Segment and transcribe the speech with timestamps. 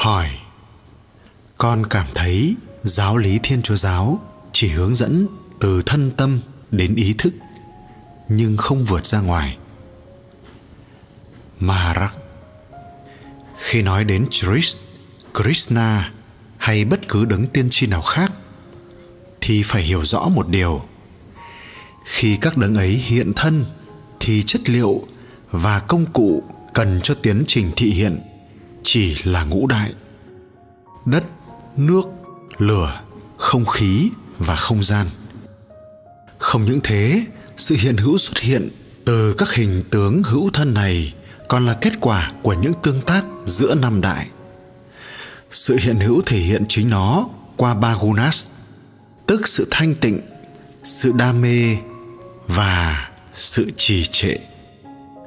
[0.00, 0.28] hỏi
[1.58, 4.20] con cảm thấy giáo lý thiên chúa giáo
[4.52, 5.26] chỉ hướng dẫn
[5.58, 7.32] từ thân tâm đến ý thức
[8.28, 9.58] nhưng không vượt ra ngoài.
[11.60, 12.16] Maharak
[13.56, 14.78] khi nói đến Christ,
[15.34, 16.12] Krishna
[16.56, 18.32] hay bất cứ đấng tiên tri nào khác
[19.40, 20.82] thì phải hiểu rõ một điều.
[22.04, 23.64] Khi các đấng ấy hiện thân
[24.20, 25.06] thì chất liệu
[25.50, 26.42] và công cụ
[26.74, 28.29] cần cho tiến trình thị hiện
[28.92, 29.92] chỉ là ngũ đại.
[31.06, 31.24] Đất,
[31.76, 32.02] nước,
[32.58, 33.00] lửa,
[33.36, 35.06] không khí và không gian.
[36.38, 37.24] Không những thế,
[37.56, 38.68] sự hiện hữu xuất hiện
[39.04, 41.14] từ các hình tướng hữu thân này
[41.48, 44.28] còn là kết quả của những tương tác giữa năm đại.
[45.50, 48.46] Sự hiện hữu thể hiện chính nó qua ba gunas,
[49.26, 50.20] tức sự thanh tịnh,
[50.84, 51.76] sự đam mê
[52.46, 54.36] và sự trì trệ.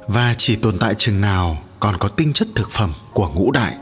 [0.07, 3.75] Và chỉ tồn tại chừng nào còn có tinh chất thực phẩm của ngũ đại.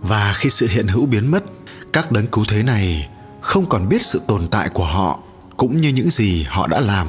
[0.00, 1.44] Và khi sự hiện hữu biến mất,
[1.92, 3.08] các đấng cứu thế này
[3.40, 5.20] không còn biết sự tồn tại của họ,
[5.56, 7.08] cũng như những gì họ đã làm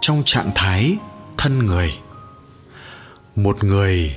[0.00, 0.98] trong trạng thái
[1.36, 1.94] thân người.
[3.36, 4.16] Một người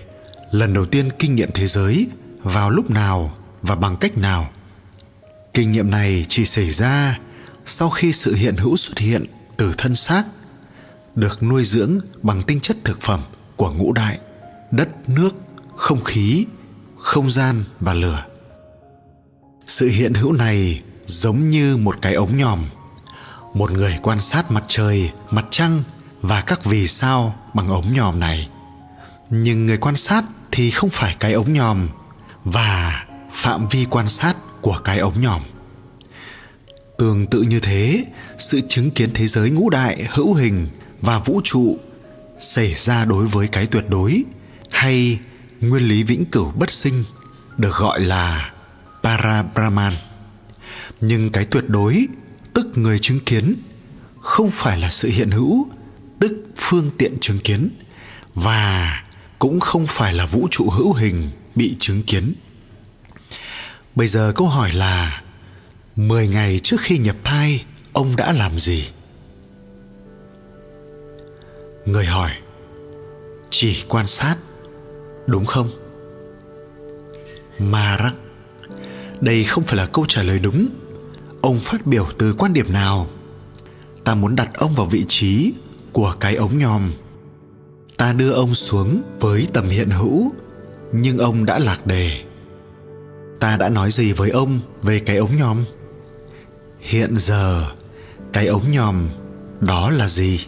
[0.52, 2.08] lần đầu tiên kinh nghiệm thế giới
[2.44, 4.50] vào lúc nào và bằng cách nào?
[5.54, 7.20] Kinh nghiệm này chỉ xảy ra
[7.66, 9.26] sau khi sự hiện hữu xuất hiện
[9.58, 10.24] từ thân xác,
[11.16, 13.20] được nuôi dưỡng bằng tinh chất thực phẩm
[13.56, 14.20] của ngũ đại
[14.72, 15.36] đất, nước,
[15.76, 16.46] không khí,
[16.98, 18.26] không gian và lửa.
[19.68, 22.60] Sự hiện hữu này giống như một cái ống nhòm.
[23.54, 25.84] Một người quan sát mặt trời, mặt trăng
[26.22, 28.50] và các vì sao bằng ống nhòm này.
[29.30, 31.88] Nhưng người quan sát thì không phải cái ống nhòm
[32.44, 35.42] và phạm vi quan sát của cái ống nhòm.
[36.98, 38.06] Tương tự như thế,
[38.38, 40.68] sự chứng kiến thế giới ngũ đại, hữu hình
[41.02, 41.78] và vũ trụ
[42.40, 44.24] xảy ra đối với cái tuyệt đối
[44.72, 45.20] hay
[45.62, 47.04] nguyên lý vĩnh cửu bất sinh
[47.58, 48.54] được gọi là
[49.04, 49.94] para Brahman
[51.02, 52.08] nhưng cái tuyệt đối,
[52.54, 53.56] tức người chứng kiến,
[54.22, 55.68] không phải là sự hiện hữu,
[56.20, 57.70] tức phương tiện chứng kiến,
[58.36, 59.04] và
[59.40, 62.34] cũng không phải là vũ trụ hữu hình bị chứng kiến.
[63.96, 65.22] Bây giờ câu hỏi là
[65.96, 68.90] 10 ngày trước khi nhập thai, ông đã làm gì?
[71.86, 72.32] Người hỏi,
[73.50, 74.36] chỉ quan sát
[75.28, 75.68] đúng không?
[77.60, 78.14] Mara,
[79.22, 80.68] đây không phải là câu trả lời đúng.
[81.42, 83.08] Ông phát biểu từ quan điểm nào?
[84.04, 85.54] Ta muốn đặt ông vào vị trí
[85.92, 86.92] của cái ống nhòm.
[87.98, 90.32] Ta đưa ông xuống với tầm hiện hữu
[90.92, 92.24] nhưng ông đã lạc đề.
[93.40, 95.58] Ta đã nói gì với ông về cái ống nhòm?
[96.80, 97.66] Hiện giờ
[98.34, 99.08] cái ống nhòm
[99.60, 100.46] đó là gì?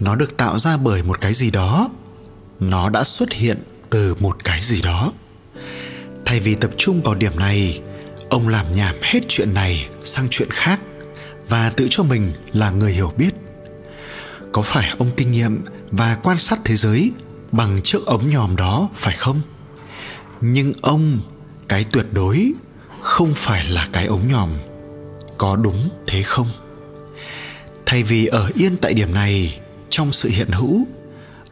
[0.00, 1.90] Nó được tạo ra bởi một cái gì đó
[2.70, 5.12] nó đã xuất hiện từ một cái gì đó.
[6.24, 7.80] Thay vì tập trung vào điểm này,
[8.30, 10.80] ông làm nhảm hết chuyện này sang chuyện khác
[11.48, 13.30] và tự cho mình là người hiểu biết.
[14.52, 17.12] Có phải ông kinh nghiệm và quan sát thế giới
[17.52, 19.40] bằng chiếc ống nhòm đó phải không?
[20.40, 21.18] Nhưng ông,
[21.68, 22.52] cái tuyệt đối
[23.00, 24.50] không phải là cái ống nhòm.
[25.38, 26.48] Có đúng thế không?
[27.86, 30.86] Thay vì ở yên tại điểm này, trong sự hiện hữu,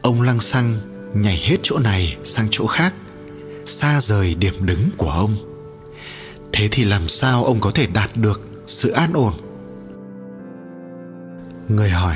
[0.01, 2.93] ông lăng xăng nhảy hết chỗ này sang chỗ khác,
[3.65, 5.35] xa rời điểm đứng của ông.
[6.53, 9.33] Thế thì làm sao ông có thể đạt được sự an ổn?
[11.69, 12.15] Người hỏi.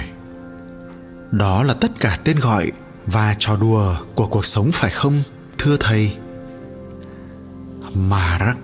[1.32, 2.72] Đó là tất cả tên gọi
[3.06, 5.22] và trò đùa của cuộc sống phải không,
[5.58, 6.12] thưa thầy?
[8.10, 8.58] Mà rắc,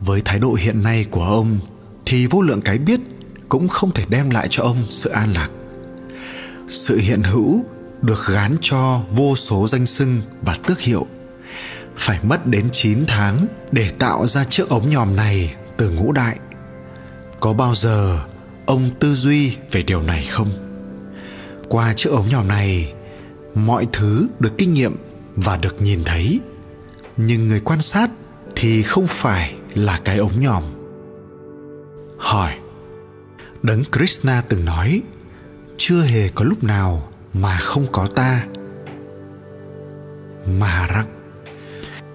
[0.00, 1.58] với thái độ hiện nay của ông
[2.06, 3.00] thì vô lượng cái biết
[3.48, 5.48] cũng không thể đem lại cho ông sự an lạc.
[6.68, 7.64] Sự hiện hữu
[8.02, 11.06] được gán cho vô số danh xưng và tước hiệu.
[11.96, 16.38] Phải mất đến 9 tháng để tạo ra chiếc ống nhòm này từ ngũ đại.
[17.40, 18.18] Có bao giờ
[18.66, 20.48] ông tư duy về điều này không?
[21.68, 22.92] Qua chiếc ống nhòm này,
[23.54, 24.96] mọi thứ được kinh nghiệm
[25.36, 26.40] và được nhìn thấy.
[27.16, 28.10] Nhưng người quan sát
[28.56, 30.62] thì không phải là cái ống nhòm.
[32.18, 32.52] Hỏi,
[33.62, 35.02] đấng krishna từng nói,
[35.76, 38.46] chưa hề có lúc nào mà không có ta.
[40.58, 41.06] Mà rắc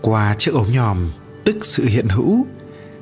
[0.02, 1.12] qua chiếc ống nhòm,
[1.46, 2.46] tức sự hiện hữu,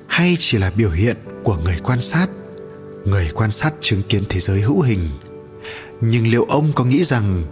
[0.08, 2.28] hay chỉ là biểu hiện của người quan sát?
[3.06, 5.10] Người quan sát chứng kiến thế giới hữu hình.
[6.02, 7.44] Nhưng liệu ông có nghĩ rằng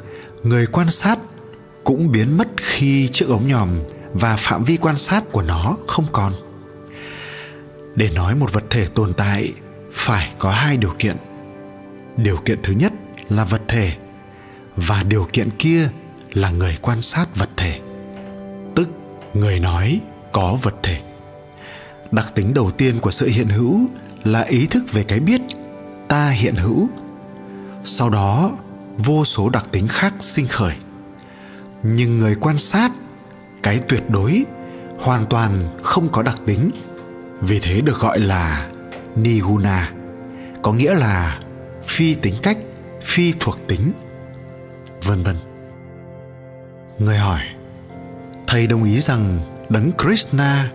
[0.43, 1.19] người quan sát
[1.83, 3.69] cũng biến mất khi chiếc ống nhòm
[4.13, 6.33] và phạm vi quan sát của nó không còn?
[7.95, 9.53] Để nói một vật thể tồn tại
[9.91, 11.17] phải có hai điều kiện.
[12.17, 12.93] Điều kiện thứ nhất
[13.29, 13.91] là vật thể
[14.77, 15.89] và điều kiện kia
[16.33, 17.79] là người quan sát vật thể,
[18.75, 18.89] tức
[19.33, 20.01] người nói
[20.31, 21.01] có vật thể.
[22.11, 23.79] Đặc tính đầu tiên của sự hiện hữu
[24.23, 25.41] là ý thức về cái biết,
[26.07, 26.89] ta hiện hữu.
[27.83, 28.51] Sau đó,
[28.97, 30.75] vô số đặc tính khác sinh khởi.
[31.83, 32.91] Nhưng người quan sát,
[33.63, 34.45] cái tuyệt đối,
[34.99, 35.51] hoàn toàn
[35.83, 36.71] không có đặc tính.
[37.41, 38.67] Vì thế được gọi là
[39.15, 39.93] niguna,
[40.61, 41.39] có nghĩa là
[41.85, 42.57] phi tính cách,
[43.03, 43.91] phi thuộc tính
[45.07, 45.35] vân vân.
[46.99, 47.41] Người hỏi,
[48.47, 49.39] thầy đồng ý rằng
[49.69, 50.71] đấng krishna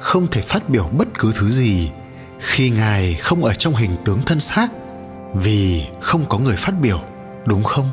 [0.00, 1.90] không thể phát biểu bất cứ thứ gì
[2.38, 4.68] khi ngài không ở trong hình tướng thân xác
[5.34, 7.00] vì không có người phát biểu,
[7.46, 7.90] đúng không?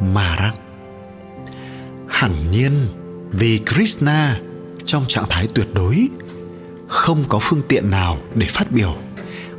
[0.00, 0.54] Mà rằng
[2.08, 2.72] hẳn nhiên,
[3.30, 4.40] vì krishna
[4.84, 6.08] trong trạng thái tuyệt đối,
[6.88, 8.96] không có phương tiện nào để phát biểu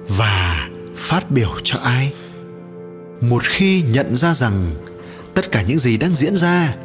[0.08, 2.14] và phát biểu cho ai
[3.22, 4.72] một khi nhận ra rằng
[5.34, 6.76] tất cả những gì đang diễn ra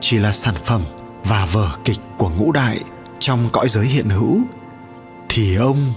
[0.00, 0.82] chỉ là sản phẩm
[1.24, 2.80] và vở kịch của ngũ đại
[3.18, 4.40] trong cõi giới hiện hữu,
[5.28, 5.92] thì ông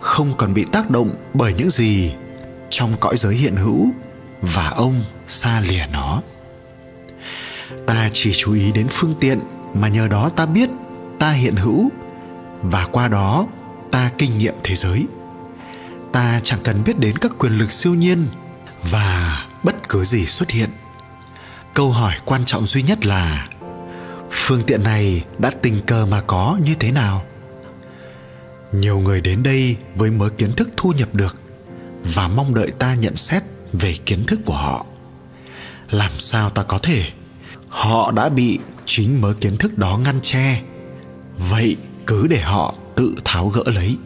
[0.00, 2.12] không còn bị tác động bởi những gì
[2.68, 3.86] trong cõi giới hiện hữu
[4.42, 4.94] và ông
[5.26, 6.22] xa lìa nó.
[7.86, 9.40] Ta chỉ chú ý đến phương tiện
[9.74, 10.68] mà nhờ đó ta biết
[11.18, 11.88] ta hiện hữu
[12.62, 13.46] và qua đó
[13.90, 15.06] ta kinh nghiệm thế giới.
[16.12, 18.26] Ta chẳng cần biết đến các quyền lực siêu nhiên
[18.90, 20.70] và bất cứ gì xuất hiện,
[21.74, 23.48] câu hỏi quan trọng duy nhất là,
[24.30, 27.24] phương tiện này đã tình cờ mà có như thế nào?
[28.72, 31.40] Nhiều người đến đây với mớ kiến thức thu nhập được
[32.14, 33.42] và mong đợi ta nhận xét
[33.72, 34.86] về kiến thức của họ.
[35.90, 37.04] Làm sao ta có thể?
[37.68, 40.62] Họ đã bị chính mớ kiến thức đó ngăn che.
[41.38, 43.96] Vậy cứ để họ tự tháo gỡ lấy.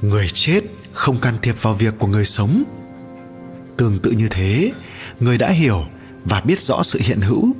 [0.00, 0.60] Người chết
[0.92, 2.64] không can thiệp vào việc của người sống
[3.78, 4.72] tương tự như thế.
[5.20, 5.84] Người đã hiểu
[6.24, 7.52] và biết rõ sự hiện hữu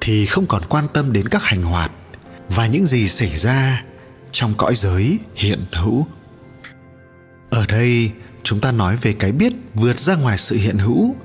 [0.00, 1.92] thì không còn quan tâm đến các hành hoạt
[2.48, 3.84] và những gì xảy ra
[4.32, 6.06] trong cõi giới hiện hữu.
[7.50, 8.10] Ở đây,
[8.42, 11.16] chúng ta nói về cái biết vượt ra ngoài sự hiện hữu.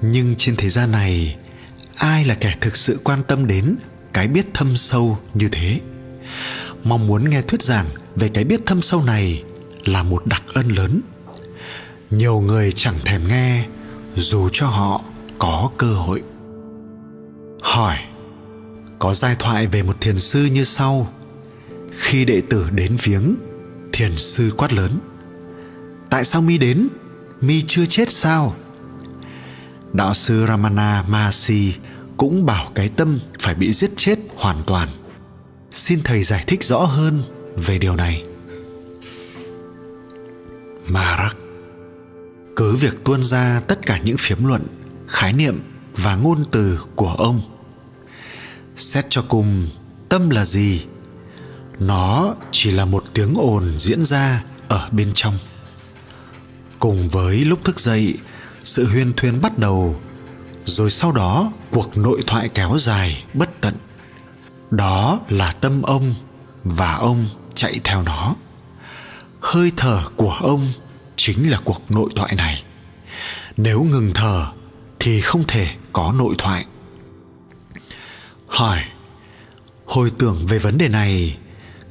[0.00, 1.36] Nhưng trên thế gian này,
[1.96, 3.76] ai là kẻ thực sự quan tâm đến
[4.12, 5.80] cái biết thâm sâu như thế?
[6.84, 9.42] Mong muốn nghe thuyết giảng về cái biết thâm sâu này
[9.84, 11.00] là một đặc ân lớn
[12.10, 13.66] nhiều người chẳng thèm nghe,
[14.14, 15.02] dù cho họ
[15.38, 16.22] có cơ hội.
[17.60, 17.96] Hỏi,
[18.98, 21.08] có giai thoại về một thiền sư như sau?
[21.92, 23.34] Khi đệ tử đến viếng,
[23.92, 24.98] thiền sư quát lớn,
[26.10, 26.88] tại sao mi đến?
[27.40, 28.54] Mi chưa chết sao?
[29.92, 31.74] Đạo sư ramana mahasi
[32.16, 34.88] cũng bảo cái tâm phải bị giết chết hoàn toàn.
[35.70, 37.22] Xin thầy giải thích rõ hơn
[37.56, 38.24] về điều này.
[40.88, 41.36] Marak
[42.58, 44.62] cứ việc tuôn ra tất cả những phiếm luận,
[45.08, 45.62] khái niệm
[45.92, 47.40] và ngôn từ của ông.
[48.76, 49.68] Xét cho cùng,
[50.08, 50.84] tâm là gì?
[51.78, 55.34] Nó chỉ là một tiếng ồn diễn ra ở bên trong.
[56.78, 58.14] Cùng với lúc thức dậy,
[58.64, 60.00] sự huyên thuyên bắt đầu,
[60.64, 63.74] rồi sau đó cuộc nội thoại kéo dài bất tận.
[64.70, 66.14] Đó là tâm ông
[66.64, 68.34] và ông chạy theo nó.
[69.40, 70.68] Hơi thở của ông
[71.34, 72.64] chính là cuộc nội thoại này.
[73.56, 74.46] Nếu ngừng thở
[74.98, 76.64] thì không thể có nội thoại.
[78.46, 78.84] Hỏi,
[79.86, 81.38] hồi tưởng về vấn đề này,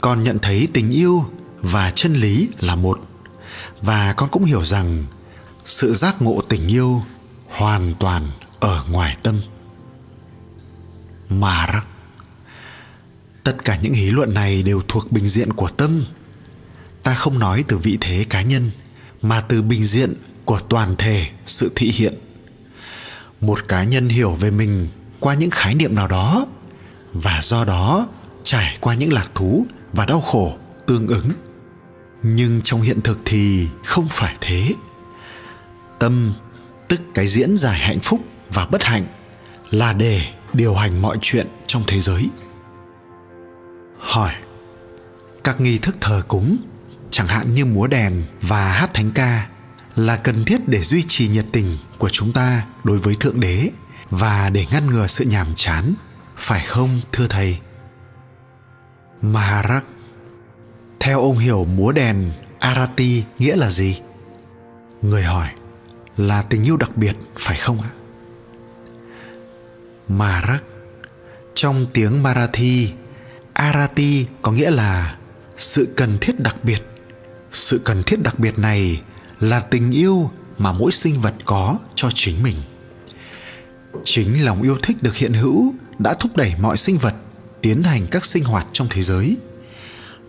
[0.02, 1.26] con nhận thấy tình yêu
[1.62, 3.00] và chân lý là một.
[3.82, 5.04] Và con cũng hiểu rằng
[5.66, 7.04] sự giác ngộ tình yêu
[7.48, 8.24] hoàn toàn
[8.60, 9.42] ở ngoài tâm.
[11.30, 11.86] Mà rắc,
[13.44, 16.04] tất cả những hí luận này đều thuộc bình diện của tâm.
[17.04, 18.72] Ta không nói từ vị thế cá nhân
[19.28, 20.14] mà từ bình diện
[20.46, 22.14] của toàn thể sự thị hiện.
[23.42, 24.88] Một cá nhân hiểu về mình
[25.20, 26.46] qua những khái niệm nào đó,
[27.14, 28.08] và do đó
[28.44, 31.30] trải qua những lạc thú và đau khổ tương ứng.
[32.24, 34.74] Nhưng trong hiện thực thì không phải thế.
[36.00, 36.34] Tâm,
[36.88, 39.06] tức cái diễn giải hạnh phúc và bất hạnh,
[39.72, 40.22] là để
[40.54, 42.30] điều hành mọi chuyện trong thế giới.
[44.00, 44.34] Hỏi,
[45.44, 46.58] các nghi thức thờ cúng
[47.18, 49.48] chẳng hạn như múa đèn và hát thánh ca
[49.96, 53.70] là cần thiết để duy trì nhiệt tình của chúng ta đối với thượng đế
[54.10, 55.94] và để ngăn ngừa sự nhàm chán.
[56.38, 57.60] Phải không, thưa thầy?
[59.22, 59.84] Maharak
[61.00, 64.02] theo ông hiểu múa đèn arati nghĩa là gì?
[65.02, 65.48] Người hỏi,
[66.18, 67.92] là tình yêu đặc biệt, phải không ạ?
[70.08, 70.64] Maharak
[71.54, 72.92] trong tiếng marathi,
[73.54, 75.18] arati có nghĩa là
[75.58, 76.82] sự cần thiết đặc biệt
[77.58, 79.02] sự cần thiết đặc biệt này
[79.40, 82.56] là tình yêu mà mỗi sinh vật có cho chính mình.
[84.04, 87.14] Chính lòng yêu thích được hiện hữu đã thúc đẩy mọi sinh vật
[87.62, 89.38] tiến hành các sinh hoạt trong thế giới.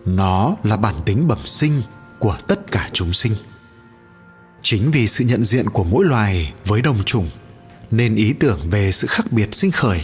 [0.05, 1.81] Nó là bản tính bẩm sinh
[2.19, 3.33] của tất cả chúng sinh.
[4.61, 7.29] Chính vì sự nhận diện của mỗi loài với đồng chủng,
[7.91, 10.01] nên ý tưởng về sự khác biệt sinh khởi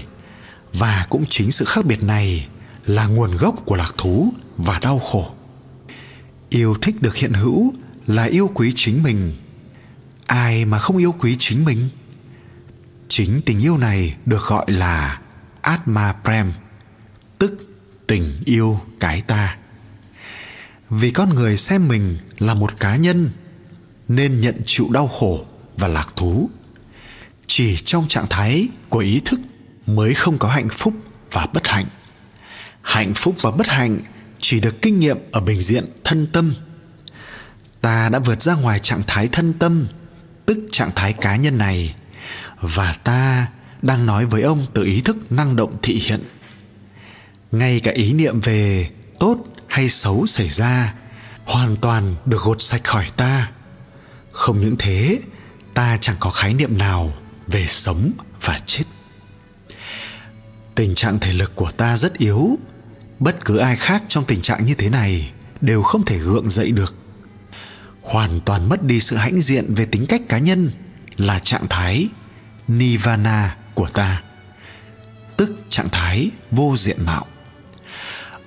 [0.73, 2.47] và cũng chính sự khác biệt này
[2.85, 5.33] là nguồn gốc của lạc thú và đau khổ
[6.49, 7.73] yêu thích được hiện hữu
[8.07, 9.33] là yêu quý chính mình.
[10.25, 11.89] Ai mà không yêu quý chính mình?
[13.07, 15.21] Chính tình yêu này được gọi là
[15.61, 16.51] atma prem,
[17.39, 17.53] tức
[18.07, 19.57] tình yêu cái ta.
[20.89, 23.29] Vì con người xem mình là một cá nhân,
[24.07, 25.45] nên nhận chịu đau khổ
[25.77, 26.49] và lạc thú.
[27.47, 29.39] Chỉ trong trạng thái của ý thức
[29.87, 30.93] mới không có hạnh phúc
[31.31, 31.85] và bất hạnh.
[32.81, 33.99] Hạnh phúc và bất hạnh
[34.39, 36.53] chỉ được kinh nghiệm ở bình diện thân tâm.
[37.81, 39.87] Ta đã vượt ra ngoài trạng thái thân tâm,
[40.45, 41.95] tức trạng thái cá nhân này.
[42.61, 43.47] Và ta
[43.81, 46.23] đang nói với ông từ ý thức năng động thị hiện.
[47.51, 48.89] Ngay cả ý niệm về
[49.19, 49.37] tốt
[49.67, 50.93] hay xấu xảy ra,
[51.45, 53.51] hoàn toàn được gột sạch khỏi ta.
[54.31, 55.19] Không những thế,
[55.73, 57.13] ta chẳng có khái niệm nào
[57.47, 58.11] về sống
[58.41, 58.83] và chết.
[60.75, 62.57] Tình trạng thể lực của ta rất yếu
[63.19, 65.31] bất cứ ai khác trong tình trạng như thế này
[65.61, 66.95] đều không thể gượng dậy được.
[68.01, 70.69] Hoàn toàn mất đi sự hãnh diện về tính cách cá nhân
[71.17, 72.09] là trạng thái
[72.67, 74.23] nirvana của ta,
[75.37, 77.25] tức trạng thái vô diện mạo.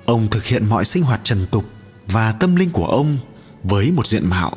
[0.04, 1.64] Ông thực hiện mọi sinh hoạt trần tục
[2.06, 3.18] và tâm linh của ông
[3.62, 4.52] với một diện mạo.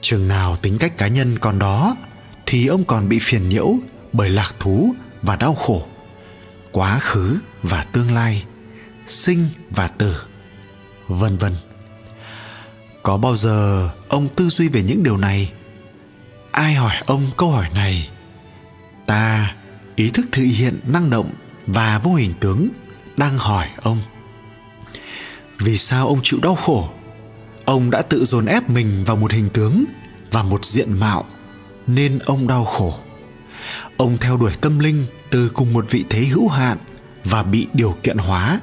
[0.00, 1.96] Chừng nào tính cách cá nhân còn đó
[2.46, 3.74] thì ông còn bị phiền nhiễu
[4.12, 5.86] bởi lạc thú và đau khổ,
[6.72, 8.44] quá khứ và tương lai
[9.06, 10.16] sinh và tử,
[11.08, 11.52] vân vân.
[13.02, 15.52] Có bao giờ ông tư duy về những điều này?
[16.50, 18.08] Ai hỏi ông câu hỏi này?
[19.06, 19.54] Ta,
[19.96, 21.30] ý thức thực hiện năng động
[21.66, 22.68] và vô hình tướng
[23.16, 23.98] đang hỏi ông.
[25.58, 26.90] Vì sao ông chịu đau khổ?
[27.64, 29.84] Ông đã tự dồn ép mình vào một hình tướng
[30.30, 31.24] và một diện mạo
[31.86, 32.98] nên ông đau khổ.
[33.96, 36.78] Ông theo đuổi tâm linh từ cùng một vị thế hữu hạn
[37.24, 38.60] và bị điều kiện hóa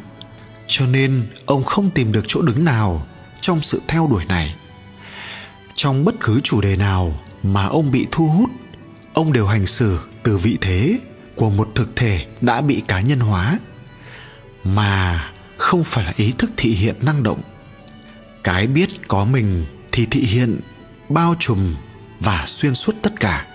[0.72, 3.08] cho nên ông không tìm được chỗ đứng nào
[3.42, 4.56] trong sự theo đuổi này.
[5.76, 8.50] Trong bất cứ chủ đề nào mà ông bị thu hút,
[9.14, 11.00] ông đều hành xử từ vị thế
[11.36, 13.60] của một thực thể đã bị cá nhân hóa,
[14.64, 17.42] mà không phải là ý thức thị hiện năng động.
[18.44, 20.60] Cái biết có mình thì thị hiện,
[21.10, 21.76] bao trùm
[22.20, 23.48] và xuyên suốt tất cả.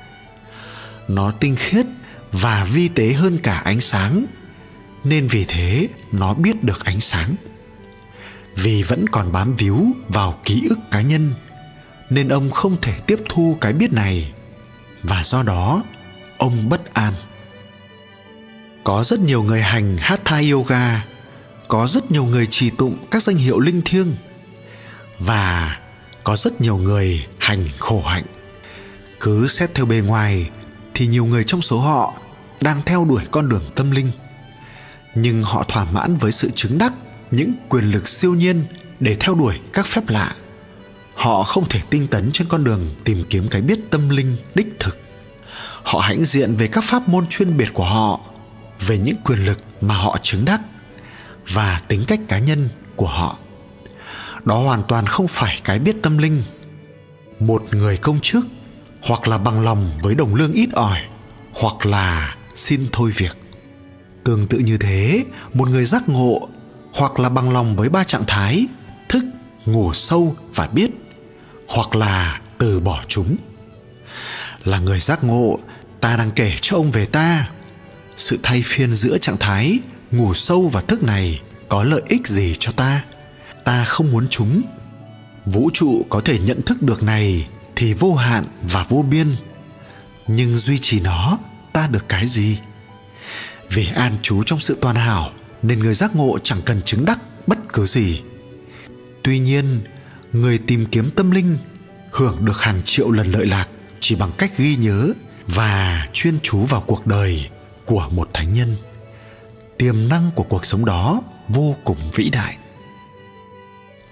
[1.09, 1.87] Nó tinh khiết
[2.33, 4.27] và vi tế hơn cả ánh sáng
[5.09, 7.35] nên vì thế, nó biết được ánh sáng.
[8.55, 11.35] Vì vẫn còn bám víu vào ký ức cá nhân,
[12.11, 14.33] nên ông không thể tiếp thu cái biết này.
[15.03, 15.83] Và do đó,
[16.39, 17.13] ông bất an.
[18.85, 21.05] Có rất nhiều người hành hatha yoga,
[21.69, 24.15] có rất nhiều người trì tụng các danh hiệu linh thiêng,
[25.19, 25.79] và
[26.25, 28.25] có rất nhiều người hành khổ hạnh.
[29.21, 30.51] Cứ xét theo bề ngoài,
[30.95, 32.15] thì nhiều người trong số họ
[32.61, 34.11] đang theo đuổi con đường tâm linh
[35.17, 36.93] nhưng họ thỏa mãn với sự chứng đắc,
[37.31, 38.65] những quyền lực siêu nhiên
[39.01, 40.33] để theo đuổi các phép lạ.
[41.15, 44.67] Họ không thể tinh tấn trên con đường tìm kiếm cái biết tâm linh đích
[44.79, 44.99] thực.
[45.83, 48.21] Họ hãnh diện về các pháp môn chuyên biệt của họ,
[48.87, 50.61] về những quyền lực mà họ chứng đắc
[51.49, 53.39] và tính cách cá nhân của họ.
[54.45, 56.43] Đó hoàn toàn không phải cái biết tâm linh.
[57.41, 58.47] Một người công chức,
[59.03, 60.99] hoặc là bằng lòng với đồng lương ít ỏi,
[61.53, 63.46] hoặc là xin thôi việc
[64.27, 66.49] tương tự như thế, một người giác ngộ
[66.95, 68.67] hoặc là bằng lòng với ba trạng thái,
[69.09, 69.25] thức,
[69.67, 70.91] ngủ sâu và biết,
[71.69, 73.37] hoặc là từ bỏ chúng.
[74.65, 75.59] Là người giác ngộ,
[76.01, 77.51] ta đang kể cho ông về ta.
[78.17, 79.79] Sự thay phiên giữa trạng thái,
[80.11, 83.05] ngủ sâu và thức này có lợi ích gì cho ta?
[83.65, 84.63] Ta không muốn chúng.
[85.47, 89.37] Vũ trụ có thể nhận thức được này thì vô hạn và vô biên.
[90.27, 91.39] Nhưng duy trì nó,
[91.73, 92.59] ta được cái gì?
[93.71, 95.33] Vì an trú trong sự toàn hảo,
[95.63, 98.23] nên người giác ngộ chẳng cần chứng đắc bất cứ gì.
[99.23, 99.81] Tuy nhiên,
[100.33, 101.59] người tìm kiếm tâm linh
[102.11, 103.69] hưởng được hàng triệu lần lợi lạc
[104.01, 105.13] chỉ bằng cách ghi nhớ
[105.47, 107.49] và chuyên chú vào cuộc đời
[107.85, 108.77] của một thánh nhân.
[109.79, 112.57] Tiềm năng của cuộc sống đó vô cùng vĩ đại.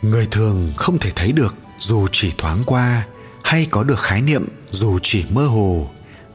[0.02, 3.06] Người thường không thể thấy được dù chỉ thoáng qua
[3.44, 5.90] hay có được khái niệm dù chỉ mơ hồ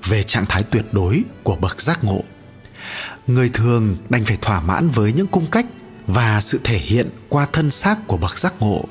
[0.07, 2.23] về trạng thái tuyệt đối của bậc giác ngộ
[3.29, 5.65] người thường đành phải thỏa mãn với những cung cách
[6.07, 8.85] và sự thể hiện qua thân xác của bậc giác ngộ,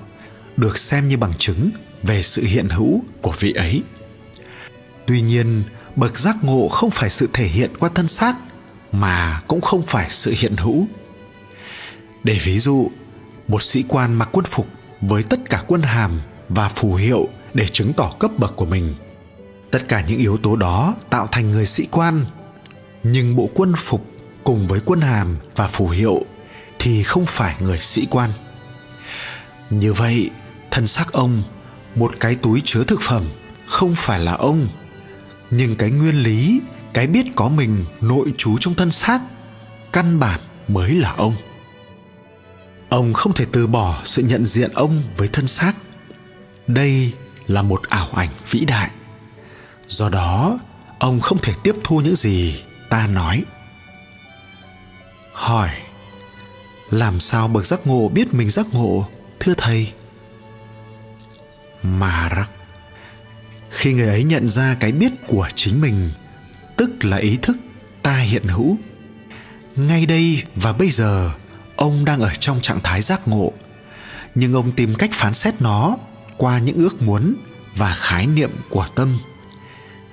[0.56, 1.70] được xem như bằng chứng
[2.02, 3.82] về sự hiện hữu của vị ấy.
[5.06, 5.62] Tuy nhiên,
[5.96, 8.34] bậc giác ngộ không phải sự thể hiện qua thân xác,
[8.92, 10.86] mà cũng không phải sự hiện hữu.
[12.24, 12.90] Để ví dụ,
[13.48, 14.66] một sĩ quan mặc quân phục
[15.00, 18.94] với tất cả quân hàm và phù hiệu để chứng tỏ cấp bậc của mình.
[19.70, 22.24] Tất cả những yếu tố đó tạo thành người sĩ quan,
[23.02, 24.06] nhưng bộ quân phục
[24.48, 26.22] cùng với quân hàm và phù hiệu
[26.78, 28.30] thì không phải người sĩ quan.
[29.70, 30.30] Như vậy,
[30.70, 31.42] thân xác ông,
[31.94, 33.22] một cái túi chứa thực phẩm,
[33.66, 34.68] không phải là ông.
[35.50, 36.60] Nhưng cái nguyên lý,
[36.94, 39.20] cái biết có mình nội trú trong thân xác,
[39.92, 41.34] căn bản mới là ông.
[42.88, 45.72] Ông không thể từ bỏ sự nhận diện ông với thân xác.
[46.66, 47.12] Đây
[47.46, 48.90] là một ảo ảnh vĩ đại.
[49.88, 50.58] Do đó,
[50.98, 53.44] ông không thể tiếp thu những gì ta nói
[55.38, 55.70] hỏi,
[56.90, 59.08] làm sao bậc giác ngộ biết mình giác ngộ,
[59.40, 59.92] thưa thầy?
[61.82, 62.50] Mà rắc,
[63.70, 66.10] khi người ấy nhận ra cái biết của chính mình,
[66.76, 67.56] tức là ý thức
[68.02, 68.76] ta hiện hữu.
[69.76, 71.30] Ngay đây và bây giờ,
[71.76, 73.52] ông đang ở trong trạng thái giác ngộ.
[74.34, 75.96] Nhưng ông tìm cách phán xét nó
[76.36, 77.34] qua những ước muốn
[77.76, 79.18] và khái niệm của tâm.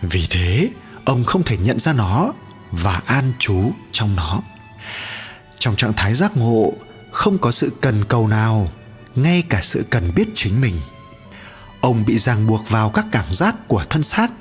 [0.01, 0.69] Vì thế,
[1.05, 2.33] ông không thể nhận ra nó
[2.71, 4.41] và an trú trong nó
[5.65, 6.73] trong trạng thái giác ngộ,
[7.11, 8.71] không có sự cần cầu nào,
[9.15, 10.75] ngay cả sự cần biết chính mình.
[11.81, 14.31] Ông bị ràng buộc vào các cảm giác của thân xác.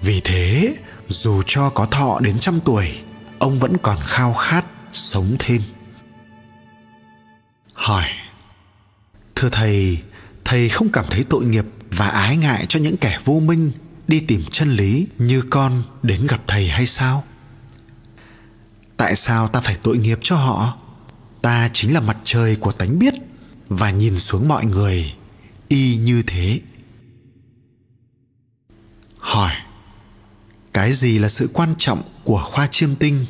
[0.00, 0.76] Vì thế,
[1.08, 2.98] dù cho có thọ đến trăm tuổi,
[3.38, 5.62] ông vẫn còn khao khát sống thêm.
[7.72, 8.04] Hỏi,
[9.34, 9.98] thưa thầy
[10.44, 13.72] thầy không cảm thấy tội nghiệp và ái ngại cho những kẻ vô minh
[14.08, 17.24] đi tìm chân lý như con đến gặp thầy hay sao?
[19.02, 20.76] Tại sao ta phải tội nghiệp cho họ?
[21.42, 23.14] Ta chính là mặt trời của tánh biết
[23.68, 25.14] và nhìn xuống mọi người,
[25.68, 26.60] y như thế.
[29.18, 29.52] Hỏi,
[30.72, 33.26] cái gì là sự quan trọng của khoa chiêm tinh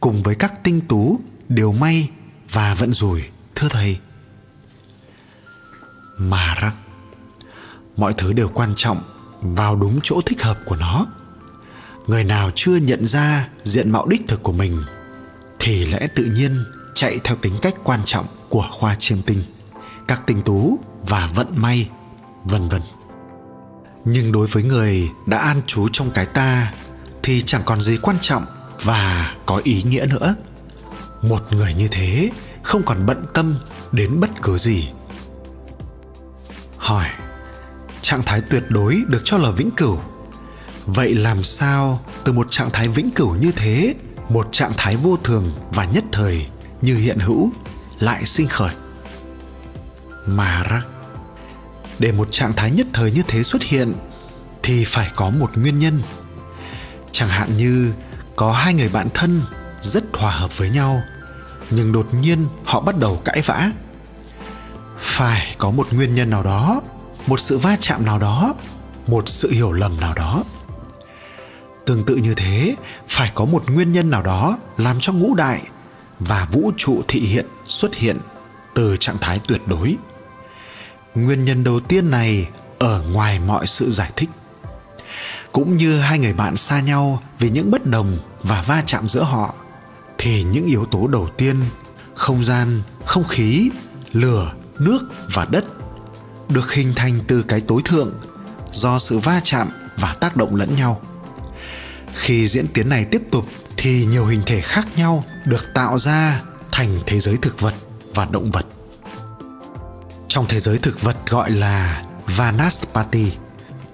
[0.00, 2.10] cùng với các tinh tú, điều may
[2.50, 3.22] và vận rủi,
[3.54, 3.98] thưa thầy?
[6.18, 6.74] Mà rắc,
[7.96, 9.02] mọi thứ đều quan trọng
[9.40, 11.06] vào đúng chỗ thích hợp của nó.
[12.06, 14.78] Người nào chưa nhận ra diện mạo đích thực của mình
[15.66, 19.42] thì lẽ tự nhiên chạy theo tính cách quan trọng của khoa chiêm tinh,
[20.08, 21.88] các tinh tú và vận may,
[22.44, 22.82] vân vân.
[24.04, 26.72] Nhưng đối với người đã an trú trong cái ta
[27.22, 28.44] thì chẳng còn gì quan trọng
[28.82, 30.34] và có ý nghĩa nữa.
[31.22, 32.30] Một người như thế
[32.62, 33.54] không còn bận tâm
[33.92, 34.88] đến bất cứ gì.
[36.76, 37.08] Hỏi,
[38.00, 39.98] trạng thái tuyệt đối được cho là vĩnh cửu.
[40.86, 43.94] Vậy làm sao từ một trạng thái vĩnh cửu như thế
[44.28, 46.46] một trạng thái vô thường và nhất thời
[46.82, 47.50] như hiện hữu
[47.98, 48.74] lại sinh khởi.
[50.26, 50.82] Mà ra,
[51.98, 53.94] để một trạng thái nhất thời như thế xuất hiện
[54.62, 56.00] thì phải có một nguyên nhân.
[57.12, 57.92] Chẳng hạn như
[58.36, 59.42] có hai người bạn thân
[59.82, 61.02] rất hòa hợp với nhau
[61.70, 63.70] nhưng đột nhiên họ bắt đầu cãi vã.
[64.98, 66.80] Phải có một nguyên nhân nào đó
[67.26, 68.54] một sự va chạm nào đó
[69.06, 70.44] một sự hiểu lầm nào đó
[71.86, 72.76] tương tự như thế,
[73.08, 75.62] phải có một nguyên nhân nào đó làm cho ngũ đại
[76.20, 78.18] và vũ trụ thị hiện xuất hiện
[78.74, 79.96] từ trạng thái tuyệt đối.
[81.14, 84.28] Nguyên nhân đầu tiên này ở ngoài mọi sự giải thích.
[85.52, 89.22] Cũng như hai người bạn xa nhau vì những bất đồng và va chạm giữa
[89.22, 89.54] họ,
[90.18, 91.56] thì những yếu tố đầu tiên,
[92.14, 93.70] không gian, không khí,
[94.12, 95.00] lửa, nước
[95.34, 95.64] và đất
[96.48, 98.12] được hình thành từ cái tối thượng
[98.72, 101.00] do sự va chạm và tác động lẫn nhau
[102.16, 106.42] khi diễn tiến này tiếp tục, thì nhiều hình thể khác nhau được tạo ra
[106.72, 107.74] thành thế giới thực vật
[108.14, 108.66] và động vật.
[110.28, 113.32] Trong thế giới thực vật gọi là vanaspati,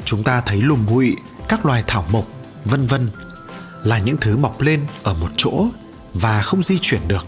[0.05, 1.17] chúng ta thấy lùm bụi,
[1.49, 2.25] các loài thảo mộc,
[2.65, 3.11] vân vân
[3.85, 5.67] là những thứ mọc lên ở một chỗ
[6.15, 7.27] và không di chuyển được.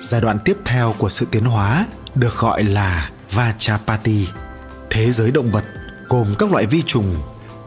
[0.00, 4.28] Giai đoạn tiếp theo của sự tiến hóa được gọi là vachapati,
[4.90, 5.64] thế giới động vật
[6.08, 7.16] gồm các loại vi trùng,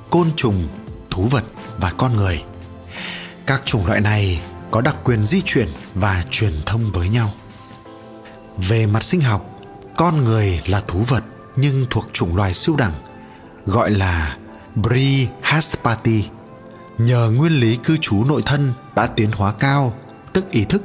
[0.09, 0.67] côn trùng,
[1.09, 1.43] thú vật
[1.77, 2.43] và con người
[3.45, 7.31] các chủng loại này có đặc quyền di chuyển và truyền thông với nhau
[8.57, 9.49] về mặt sinh học
[9.97, 11.23] con người là thú vật
[11.55, 12.93] nhưng thuộc chủng loài siêu đẳng
[13.65, 14.37] gọi là
[14.75, 16.25] Brihaspati.
[16.97, 19.93] Nhờ nguyên lý cư trú nội thân đã tiến hóa cao,
[20.33, 20.83] tức ý thức,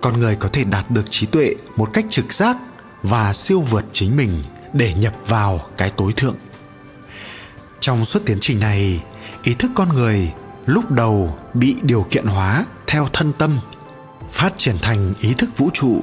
[0.00, 2.56] con người có thể đạt được trí tuệ một cách trực giác
[3.02, 6.36] và siêu vượt chính mình để nhập vào cái tối thượng.
[7.80, 9.00] Trong suốt tiến trình này,
[9.42, 10.32] ý thức con người
[10.66, 13.58] lúc đầu bị điều kiện hóa theo thân tâm,
[14.30, 16.02] phát triển thành ý thức vũ trụ,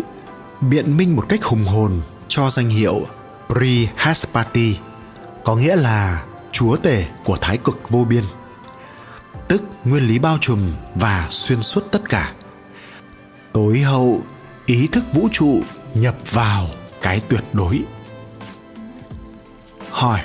[0.61, 3.05] biện minh một cách hùng hồn cho danh hiệu
[3.49, 4.77] Brihaspati,
[5.43, 8.23] có nghĩa là chúa tể của thái cực vô biên
[9.47, 10.59] tức nguyên lý bao trùm
[10.95, 12.33] và xuyên suốt tất cả.
[13.53, 14.21] Tối hậu
[14.65, 15.61] ý thức vũ trụ
[15.93, 16.67] nhập vào
[17.01, 17.79] cái tuyệt đối.
[19.89, 20.21] Hỏi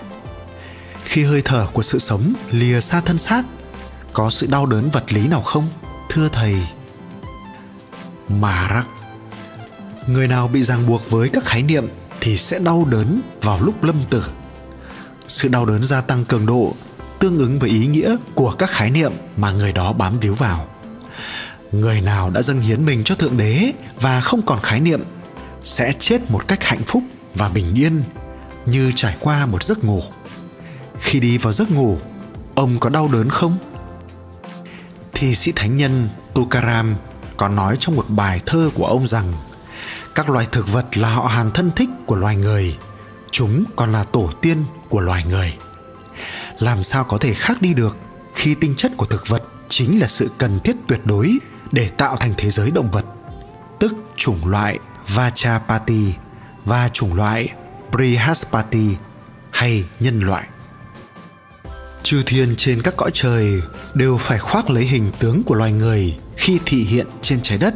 [1.12, 3.42] khi hơi thở của sự sống lìa xa thân xác,
[4.12, 5.68] có sự đau đớn vật lý nào không?
[6.08, 6.54] Thưa thầy
[8.28, 8.86] mà rắc
[10.06, 11.88] người nào bị ràng buộc với các khái niệm
[12.20, 14.24] thì sẽ đau đớn vào lúc lâm tử.
[15.28, 16.74] Sự đau đớn gia tăng cường độ,
[17.18, 20.66] tương ứng với ý nghĩa của các khái niệm mà người đó bám víu vào.
[21.72, 25.00] Người nào đã dâng hiến mình cho thượng đế và không còn khái niệm
[25.62, 27.02] sẽ chết một cách hạnh phúc
[27.34, 28.02] và bình yên
[28.66, 30.02] như trải qua một giấc ngủ
[31.02, 31.98] khi đi vào giấc ngủ,
[32.54, 33.56] ông có đau đớn không
[35.12, 36.94] thì sĩ thánh nhân tukaram
[37.36, 39.32] có nói trong một bài thơ của ông rằng,
[40.14, 42.76] các loài thực vật là họ hàng thân thích của loài người,
[43.30, 45.54] chúng còn là tổ tiên của loài người
[46.62, 47.96] làm sao có thể khác đi được
[48.34, 51.38] khi tinh chất của thực vật chính là sự cần thiết tuyệt đối
[51.72, 53.04] để tạo thành thế giới động vật,
[53.78, 56.14] tức chủng loại Vachapati
[56.64, 57.48] và chủng loại
[57.90, 58.96] Brihaspati
[59.50, 60.48] hay nhân loại.
[62.02, 63.62] Chư thiên trên các cõi trời
[63.94, 67.74] đều phải khoác lấy hình tướng của loài người khi thị hiện trên trái đất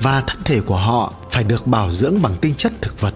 [0.00, 3.14] và thân thể của họ phải được bảo dưỡng bằng tinh chất thực vật.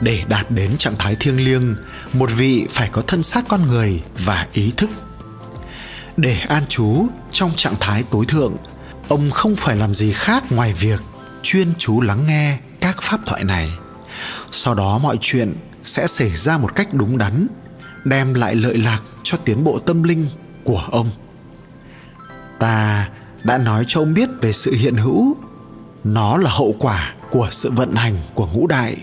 [0.00, 1.76] Để đạt đến trạng thái thiêng liêng,
[2.12, 4.90] một vị phải có thân xác con người và ý thức.
[6.16, 8.56] Để an trú trong trạng thái tối thượng,
[9.08, 11.00] ông không phải làm gì khác ngoài việc
[11.42, 13.70] chuyên chú lắng nghe các pháp thoại này
[14.50, 15.54] sau đó mọi chuyện
[15.84, 17.46] sẽ xảy ra một cách đúng đắn
[18.04, 20.26] đem lại lợi lạc cho tiến bộ tâm linh
[20.64, 21.10] của ông.
[22.58, 23.08] Ta
[23.44, 25.36] đã nói cho ông biết về sự hiện hữu.
[26.04, 28.96] Nó là hậu quả của sự vận hành của ngũ đại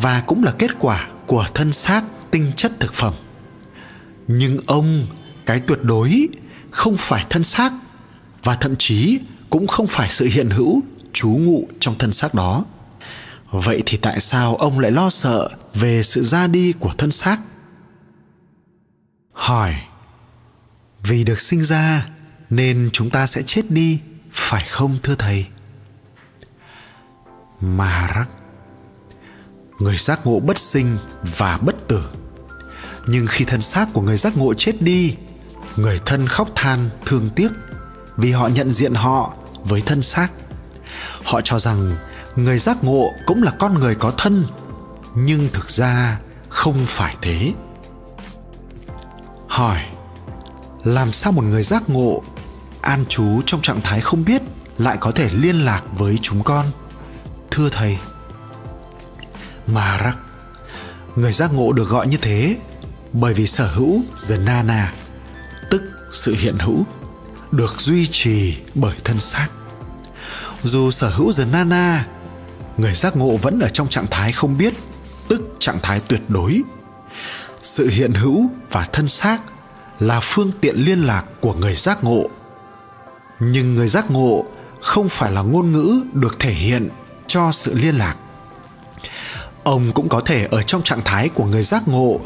[0.00, 3.14] và cũng là kết quả của thân xác tinh chất thực phẩm.
[4.26, 5.06] Nhưng ông,
[5.46, 6.28] cái tuyệt đối,
[6.70, 7.72] không phải thân xác
[8.44, 9.18] và thậm chí
[9.50, 12.64] cũng không phải sự hiện hữu, trú ngụ trong thân xác đó.
[13.50, 17.38] Vậy thì tại sao ông lại lo sợ về sự ra đi của thân xác?
[19.34, 19.74] Hỏi,
[21.02, 22.06] vì được sinh ra
[22.50, 24.00] nên chúng ta sẽ chết đi,
[24.32, 25.46] phải không thưa thầy?
[27.60, 28.30] Maharak
[29.78, 30.96] người giác ngộ bất sinh
[31.36, 32.04] và bất tử.
[33.06, 35.14] Nhưng khi thân xác của người giác ngộ chết đi,
[35.76, 37.48] người thân khóc than, thương tiếc
[38.16, 40.28] vì họ nhận diện họ với thân xác.
[41.24, 41.96] Họ cho rằng
[42.36, 44.44] người giác ngộ cũng là con người có thân,
[45.14, 47.52] nhưng thực ra không phải thế
[49.54, 49.78] hỏi,
[50.84, 52.22] làm sao một người giác ngộ,
[52.80, 54.42] an trú trong trạng thái không biết
[54.78, 56.66] lại có thể liên lạc với chúng con?
[57.50, 57.98] Thưa thầy.
[59.66, 60.18] Mà rắc
[61.16, 62.56] người giác ngộ được gọi như thế
[63.12, 64.02] bởi vì sở hữu
[64.46, 64.94] nana
[65.70, 66.84] tức sự hiện hữu,
[67.50, 69.48] được duy trì bởi thân xác.
[70.62, 72.06] Dù sở hữu nana
[72.76, 74.74] người giác ngộ vẫn ở trong trạng thái không biết,
[75.28, 76.62] tức trạng thái tuyệt đối
[77.64, 79.42] sự hiện hữu và thân xác
[80.00, 82.30] là phương tiện liên lạc của người giác ngộ.
[83.40, 84.44] Nhưng người giác ngộ
[84.80, 86.88] không phải là ngôn ngữ được thể hiện
[87.26, 88.16] cho sự liên lạc.
[89.64, 92.20] Ông cũng có thể ở trong trạng thái của người giác ngộ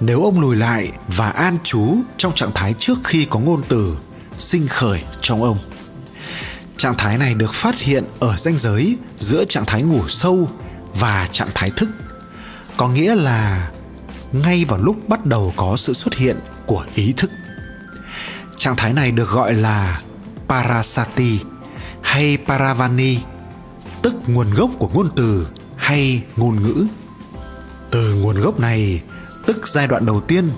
[0.00, 3.96] nếu ông lùi lại và an trú trong trạng thái trước khi có ngôn từ
[4.38, 5.58] sinh khởi trong ông.
[6.76, 10.48] Trạng thái này được phát hiện ở ranh giới giữa trạng thái ngủ sâu
[10.94, 11.90] và trạng thái thức,
[12.76, 13.70] có nghĩa là
[14.34, 17.30] ngay vào lúc bắt đầu có sự xuất hiện của ý thức.
[18.56, 20.02] Trạng thái này được gọi là
[20.48, 21.38] parasati
[22.02, 23.18] hay paravani,
[24.02, 26.86] tức nguồn gốc của ngôn từ hay ngôn ngữ.
[27.90, 29.02] Từ nguồn gốc này,
[29.46, 30.50] tức giai đoạn đầu tiên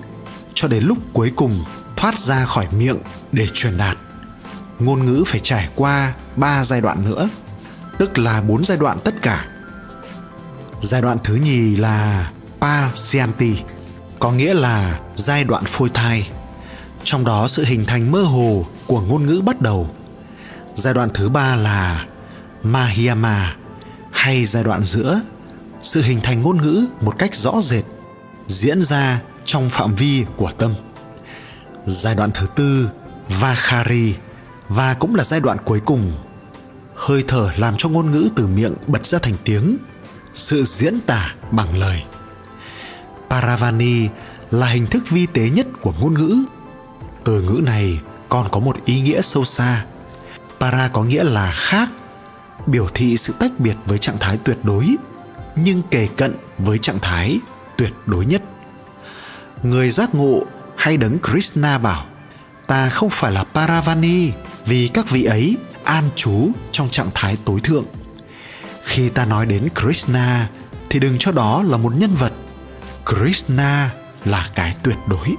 [0.53, 1.63] cho đến lúc cuối cùng
[1.95, 2.97] thoát ra khỏi miệng
[3.31, 3.97] để truyền đạt.
[4.79, 7.29] Ngôn ngữ phải trải qua ba giai đoạn nữa,
[7.99, 9.47] tức là bốn giai đoạn tất cả.
[10.81, 13.55] Giai đoạn thứ nhì là Pasianti
[14.19, 16.29] có nghĩa là giai đoạn phôi thai.
[17.03, 19.89] Trong đó, sự hình thành mơ hồ của ngôn ngữ bắt đầu.
[20.75, 22.05] Giai đoạn thứ ba là
[22.63, 23.55] Mahiyama
[24.11, 25.21] hay giai đoạn giữa,
[25.83, 27.83] sự hình thành ngôn ngữ một cách rõ rệt,
[28.47, 30.73] diễn ra trong phạm vi của tâm.
[31.85, 32.89] Giai đoạn thứ tư,
[33.29, 34.15] Vakhari,
[34.69, 36.11] và cũng là giai đoạn cuối cùng.
[36.95, 39.77] Hơi thở làm cho ngôn ngữ từ miệng bật ra thành tiếng,
[40.33, 42.03] sự diễn tả bằng lời
[43.29, 44.07] paravani
[44.51, 46.37] là hình thức vi tế nhất của ngôn ngữ.
[47.23, 49.85] Từ ngữ này còn có một ý nghĩa sâu xa.
[50.59, 51.89] Para có nghĩa là khác,
[52.65, 54.95] biểu thị sự tách biệt với trạng thái tuyệt đối,
[55.55, 57.39] nhưng kề cận với trạng thái
[57.77, 58.41] tuyệt đối nhất.
[59.63, 60.43] Người giác ngộ
[60.75, 62.05] hay đấng krishna bảo,
[62.67, 64.31] ta không phải là paravani
[64.65, 67.85] vì các vị ấy an trú trong trạng thái tối thượng.
[68.83, 70.49] Khi ta nói đến Krishna
[70.89, 72.33] thì đừng cho đó là một nhân vật.
[73.07, 73.93] Krishna
[74.25, 75.35] là cái tuyệt đối.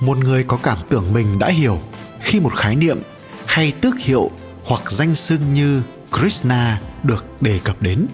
[0.00, 1.78] Một người có cảm tưởng mình đã hiểu
[2.20, 3.02] khi một khái niệm
[3.46, 4.30] hay tước hiệu
[4.64, 8.06] hoặc danh xưng như Krishna được đề cập đến.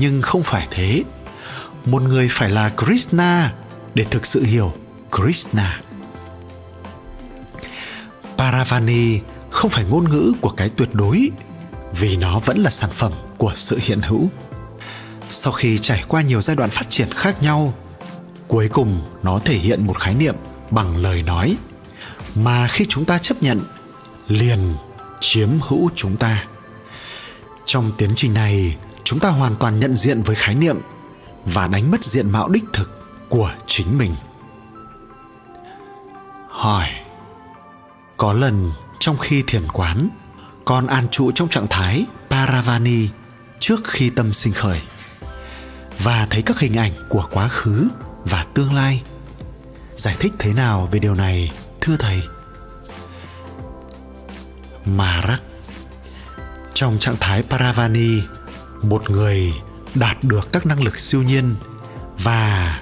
[0.00, 1.02] Nhưng không phải thế.
[1.84, 3.52] Một người phải là Krishna
[3.94, 4.72] để thực sự hiểu
[5.16, 5.80] Krishna.
[8.38, 11.30] Paravani không phải ngôn ngữ của cái tuyệt đối
[11.92, 14.30] vì nó vẫn là sản phẩm của sự hiện hữu.
[15.30, 17.74] Sau khi trải qua nhiều giai đoạn phát triển khác nhau,
[18.48, 20.34] cuối cùng nó thể hiện một khái niệm
[20.70, 21.56] bằng lời nói
[22.34, 23.60] mà khi chúng ta chấp nhận
[24.28, 24.74] liền
[25.20, 26.44] chiếm hữu chúng ta.
[27.66, 30.76] Trong tiến trình này, chúng ta hoàn toàn nhận diện với khái niệm
[31.44, 32.90] và đánh mất diện mạo đích thực
[33.28, 34.14] của chính mình.
[36.48, 36.88] Hỏi
[38.16, 40.08] Có lần trong khi thiền quán,
[40.64, 43.08] con an trụ trong trạng thái Paravani
[43.58, 44.80] trước khi tâm sinh khởi
[45.98, 47.88] và thấy các hình ảnh của quá khứ
[48.24, 49.02] và tương lai.
[49.94, 52.22] Giải thích thế nào về điều này, thưa thầy?
[54.84, 55.42] Marak
[56.74, 58.22] Trong trạng thái Paravani,
[58.82, 59.52] một người
[59.94, 61.54] đạt được các năng lực siêu nhiên
[62.18, 62.80] và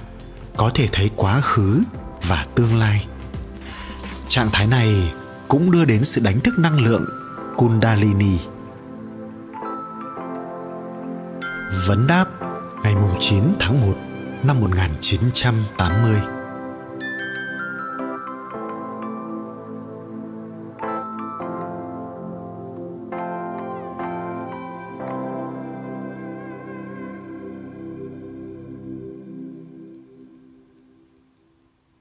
[0.57, 1.81] có thể thấy quá khứ
[2.27, 3.07] và tương lai.
[4.27, 5.13] Trạng thái này
[5.47, 7.05] cũng đưa đến sự đánh thức năng lượng
[7.57, 8.37] Kundalini.
[11.87, 12.25] Vấn đáp
[12.85, 13.97] ngày 9 tháng 1
[14.43, 16.44] năm 1980